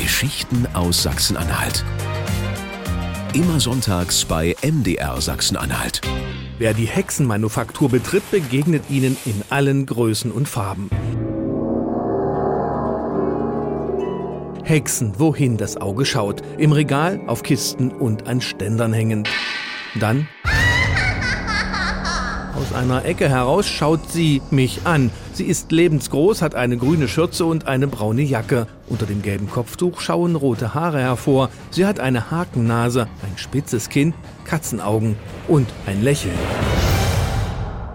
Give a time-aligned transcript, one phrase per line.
[0.00, 1.84] Geschichten aus Sachsen-Anhalt.
[3.34, 6.00] Immer sonntags bei MDR Sachsen-Anhalt.
[6.58, 10.88] Wer die Hexenmanufaktur betritt, begegnet ihnen in allen Größen und Farben.
[14.64, 16.40] Hexen, wohin das Auge schaut.
[16.56, 19.24] Im Regal, auf Kisten und an Ständern hängen.
[19.96, 20.28] Dann
[22.60, 25.10] aus einer Ecke heraus schaut sie mich an.
[25.32, 28.66] Sie ist lebensgroß, hat eine grüne Schürze und eine braune Jacke.
[28.88, 31.48] Unter dem gelben Kopftuch schauen rote Haare hervor.
[31.70, 34.12] Sie hat eine Hakennase, ein spitzes Kinn,
[34.44, 35.16] Katzenaugen
[35.48, 36.34] und ein Lächeln.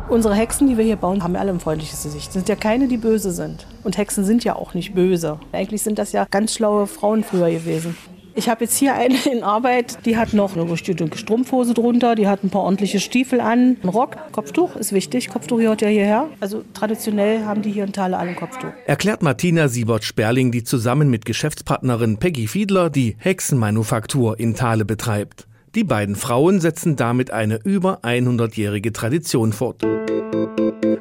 [0.09, 2.27] Unsere Hexen, die wir hier bauen, haben alle ein freundliches Gesicht.
[2.29, 3.67] Es sind ja keine, die böse sind.
[3.83, 5.39] Und Hexen sind ja auch nicht böse.
[5.51, 7.95] Eigentlich sind das ja ganz schlaue Frauen früher gewesen.
[8.37, 12.27] Ich habe jetzt hier eine in Arbeit, die hat noch eine gestüttelte Strumpfhose drunter, die
[12.27, 16.27] hat ein paar ordentliche Stiefel an, ein Rock, Kopftuch ist wichtig, Kopftuch gehört ja hierher.
[16.41, 18.71] Also traditionell haben die hier in Thale alle ein Kopftuch.
[18.85, 25.47] Erklärt Martina Siebert-Sperling, die zusammen mit Geschäftspartnerin Peggy Fiedler die Hexenmanufaktur in Thale betreibt.
[25.75, 29.83] Die beiden Frauen setzen damit eine über 100-jährige Tradition fort.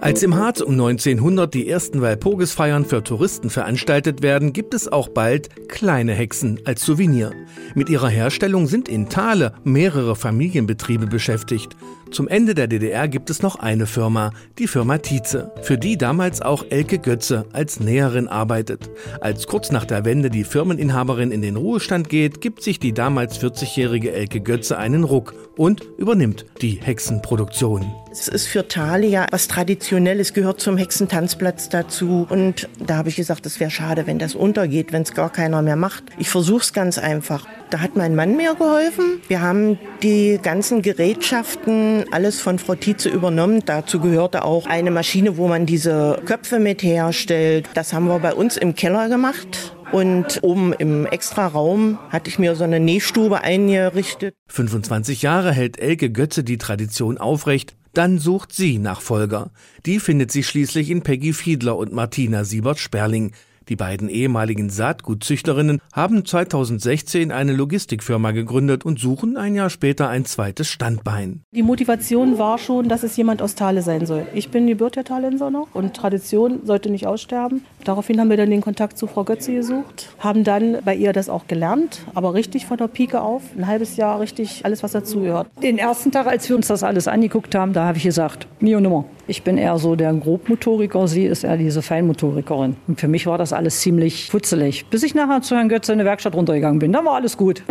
[0.01, 5.09] Als im Harz um 1900 die ersten Walpurgisfeiern für Touristen veranstaltet werden, gibt es auch
[5.09, 7.31] bald kleine Hexen als Souvenir.
[7.77, 11.77] Mit ihrer Herstellung sind in Thale mehrere Familienbetriebe beschäftigt.
[12.11, 16.43] Zum Ende der DDR gibt es noch eine Firma, die Firma Tietze, für die damals
[16.43, 18.91] auch Elke Götze als Näherin arbeitet.
[19.21, 23.41] Als kurz nach der Wende die Firmeninhaberin in den Ruhestand geht, gibt sich die damals
[23.41, 27.93] 40-jährige Elke Götze einen Ruck und übernimmt die Hexenproduktion.
[28.17, 32.29] Es ist für Thalia was Traditionelles, gehört zum Hexentanzplatz dazu.
[32.31, 35.63] Und da habe ich gesagt, es wäre schade, wenn das untergeht, wenn es gar keiner
[35.63, 36.05] mehr macht.
[36.17, 37.45] Ich versuche es ganz einfach.
[37.71, 39.21] Da hat mein Mann mir geholfen.
[39.27, 43.63] Wir haben die ganzen Gerätschaften, alles von Frau Tietze übernommen.
[43.67, 47.69] Dazu gehörte auch eine Maschine, wo man diese Köpfe mit herstellt.
[47.75, 49.75] Das haben wir bei uns im Keller gemacht.
[49.91, 54.37] Und oben im Extraraum hatte ich mir so eine Nähstube eingerichtet.
[54.47, 57.75] 25 Jahre hält Elke Götze die Tradition aufrecht.
[57.95, 59.51] Dann sucht sie Nachfolger.
[59.87, 63.33] Die findet sie schließlich in Peggy Fiedler und Martina Siebert-Sperling.
[63.69, 70.27] Die beiden ehemaligen Saatgutzüchterinnen haben 2016 eine Logistikfirma gegründet und suchen ein Jahr später ein
[70.27, 71.43] zweites Standbein.
[71.53, 74.27] Die Motivation war schon, dass es jemand aus Thale sein soll.
[74.35, 77.65] Ich bin gebürtiger Thalenser noch und Tradition sollte nicht aussterben.
[77.85, 81.31] Daraufhin haben wir dann den Kontakt zu Frau Götze gesucht, haben dann bei ihr das
[81.31, 85.49] auch gelernt, aber richtig von der Pike auf, ein halbes Jahr richtig alles, was dazugehört.
[85.63, 88.81] Den ersten Tag, als wir uns das alles angeguckt haben, da habe ich gesagt, Mio
[88.81, 89.07] Nummer.
[89.27, 92.77] Ich bin eher so der Grobmotoriker, sie ist eher diese Feinmotorikerin.
[92.87, 94.87] Und für mich war das alles ziemlich putzelig.
[94.91, 97.63] Bis ich nachher zu Herrn Götze in die Werkstatt runtergegangen bin, dann war alles gut.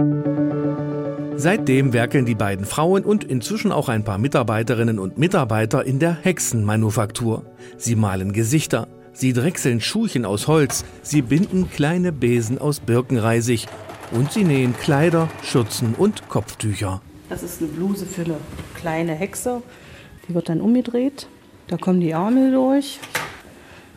[1.35, 6.17] Seitdem werkeln die beiden Frauen und inzwischen auch ein paar Mitarbeiterinnen und Mitarbeiter in der
[6.21, 7.44] Hexenmanufaktur.
[7.75, 13.67] Sie malen Gesichter, sie drechseln Schuhchen aus Holz, sie binden kleine Besen aus Birkenreisig
[14.11, 17.01] und sie nähen Kleider, Schürzen und Kopftücher.
[17.29, 18.38] Das ist eine Bluse für eine
[18.75, 19.63] kleine Hexe.
[20.27, 21.27] Die wird dann umgedreht.
[21.67, 23.00] Da kommen die Ärmel durch.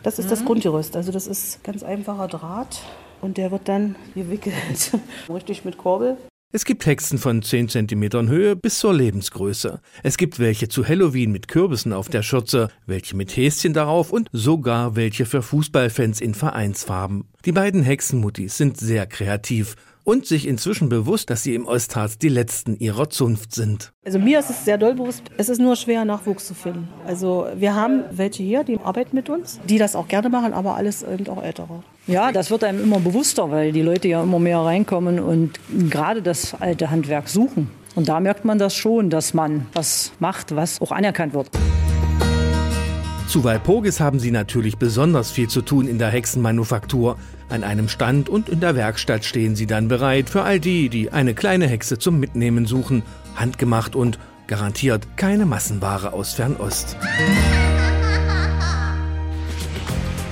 [0.03, 0.29] Das ist mhm.
[0.29, 0.95] das Grundgerüst.
[0.95, 2.81] Also das ist ganz einfacher Draht
[3.21, 4.91] und der wird dann gewickelt.
[5.29, 6.17] Richtig mit Kurbel.
[6.53, 9.81] Es gibt Hexen von 10 cm Höhe bis zur Lebensgröße.
[10.01, 14.29] Es gibt welche zu Halloween mit Kürbissen auf der Schürze, welche mit Häschen darauf und
[14.31, 17.25] sogar welche für Fußballfans in Vereinsfarben.
[17.43, 19.75] Die beiden Hexenmuttis sind sehr kreativ
[20.07, 23.91] und sich inzwischen bewusst, dass sie im Ostharz die letzten ihrer Zunft sind.
[24.05, 26.87] Also mir ist es sehr doll bewusst, es ist nur schwer, Nachwuchs zu finden.
[27.05, 30.77] Also wir haben welche hier, die arbeiten mit uns, die das auch gerne machen, aber
[30.77, 31.83] alles eben auch ältere.
[32.07, 35.59] Ja, das wird einem immer bewusster, weil die Leute ja immer mehr reinkommen und
[35.89, 37.69] gerade das alte Handwerk suchen.
[37.95, 41.49] Und da merkt man das schon, dass man was macht, was auch anerkannt wird.
[43.27, 47.17] Zu Walpurgis haben sie natürlich besonders viel zu tun in der Hexenmanufaktur.
[47.49, 51.11] An einem Stand und in der Werkstatt stehen sie dann bereit für all die, die
[51.11, 53.03] eine kleine Hexe zum Mitnehmen suchen.
[53.35, 54.17] Handgemacht und
[54.47, 56.95] garantiert keine Massenware aus Fernost.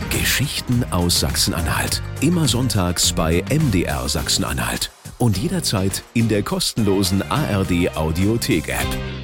[0.09, 2.01] Geschichten aus Sachsen-Anhalt.
[2.21, 4.89] Immer sonntags bei MDR Sachsen-Anhalt.
[5.17, 9.14] Und jederzeit in der kostenlosen ARD Audiothek-App.